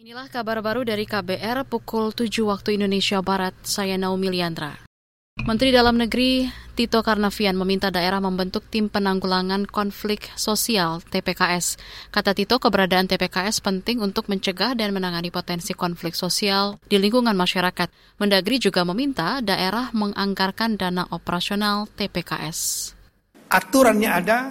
[0.00, 3.52] Inilah kabar baru dari KBR pukul 7 waktu Indonesia Barat.
[3.60, 4.72] Saya Naomi Liandra.
[5.44, 11.76] Menteri Dalam Negeri Tito Karnavian meminta daerah membentuk tim penanggulangan konflik sosial TPKS.
[12.08, 17.92] Kata Tito, keberadaan TPKS penting untuk mencegah dan menangani potensi konflik sosial di lingkungan masyarakat.
[18.16, 22.96] Mendagri juga meminta daerah menganggarkan dana operasional TPKS.
[23.52, 24.48] Aturannya ada,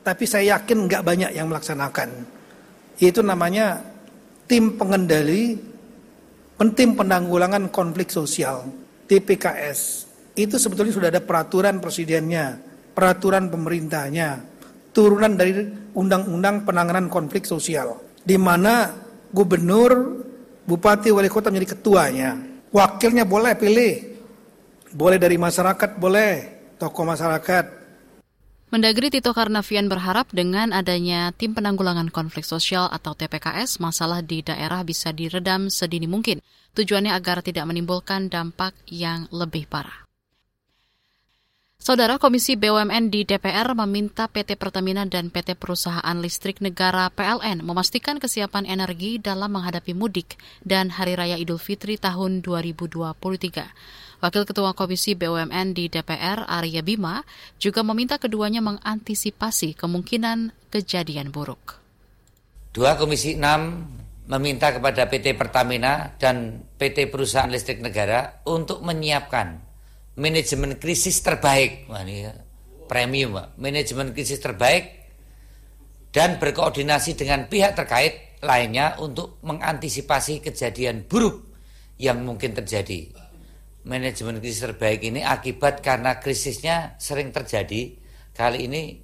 [0.00, 2.08] tapi saya yakin nggak banyak yang melaksanakan.
[2.96, 3.95] Itu namanya
[4.46, 5.58] tim pengendali
[6.72, 8.64] tim penanggulangan konflik sosial
[9.06, 12.60] TPKS itu sebetulnya sudah ada peraturan presidennya,
[12.92, 14.44] peraturan pemerintahnya,
[14.92, 15.64] turunan dari
[15.96, 18.92] undang-undang penanganan konflik sosial, di mana
[19.32, 20.24] gubernur,
[20.68, 22.36] bupati, wali kota menjadi ketuanya,
[22.68, 23.94] wakilnya boleh pilih,
[24.92, 26.56] boleh dari masyarakat, boleh.
[26.76, 27.64] Tokoh masyarakat,
[28.66, 34.82] Mendagri Tito Karnavian berharap dengan adanya tim penanggulangan konflik sosial atau TPKS, masalah di daerah
[34.82, 36.42] bisa diredam sedini mungkin.
[36.74, 40.05] Tujuannya agar tidak menimbulkan dampak yang lebih parah.
[41.86, 48.18] Saudara Komisi BUMN di DPR meminta PT Pertamina dan PT Perusahaan Listrik Negara PLN memastikan
[48.18, 50.34] kesiapan energi dalam menghadapi mudik
[50.66, 54.18] dan Hari Raya Idul Fitri tahun 2023.
[54.18, 57.22] Wakil Ketua Komisi BUMN di DPR, Arya Bima,
[57.62, 61.78] juga meminta keduanya mengantisipasi kemungkinan kejadian buruk.
[62.74, 69.65] Dua Komisi 6 meminta kepada PT Pertamina dan PT Perusahaan Listrik Negara untuk menyiapkan
[70.16, 71.88] manajemen krisis terbaik.
[71.88, 72.28] Wah, ini
[72.90, 73.60] premium, Pak.
[73.60, 74.84] Manajemen krisis terbaik
[76.12, 81.44] dan berkoordinasi dengan pihak terkait lainnya untuk mengantisipasi kejadian buruk
[81.96, 83.26] yang mungkin terjadi
[83.86, 87.94] manajemen krisis terbaik ini akibat karena krisisnya sering terjadi.
[88.34, 89.00] Kali ini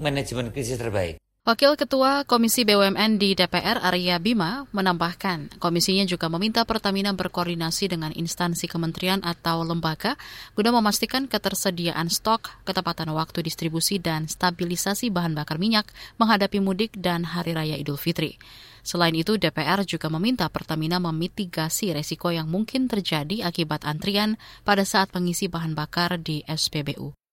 [0.00, 1.20] manajemen krisis terbaik.
[1.44, 8.16] Wakil Ketua Komisi BUMN di DPR Arya Bima menambahkan, komisinya juga meminta Pertamina berkoordinasi dengan
[8.16, 10.16] instansi kementerian atau lembaga
[10.56, 15.84] guna memastikan ketersediaan stok, ketepatan waktu distribusi dan stabilisasi bahan bakar minyak
[16.16, 18.40] menghadapi mudik dan Hari Raya Idul Fitri.
[18.80, 25.12] Selain itu, DPR juga meminta Pertamina memitigasi resiko yang mungkin terjadi akibat antrian pada saat
[25.12, 27.23] pengisi bahan bakar di SPBU.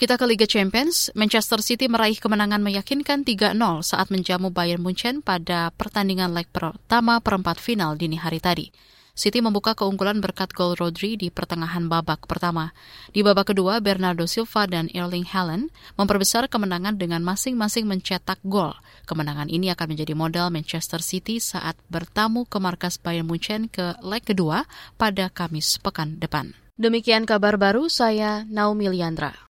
[0.00, 3.52] Kita ke Liga Champions, Manchester City meraih kemenangan meyakinkan 3-0
[3.84, 8.72] saat menjamu Bayern Munchen pada pertandingan leg pertama perempat final dini hari tadi.
[9.12, 12.72] City membuka keunggulan berkat gol Rodri di pertengahan babak pertama.
[13.12, 15.68] Di babak kedua, Bernardo Silva dan Erling Haaland
[16.00, 18.72] memperbesar kemenangan dengan masing-masing mencetak gol.
[19.04, 24.24] Kemenangan ini akan menjadi modal Manchester City saat bertamu ke markas Bayern Munchen ke leg
[24.24, 24.64] kedua
[24.96, 26.56] pada Kamis pekan depan.
[26.80, 29.36] Demikian kabar baru saya Naomi Liandra.